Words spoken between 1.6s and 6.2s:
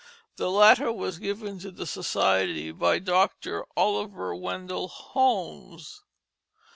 the society by Dr. Oliver Wendell Holmes.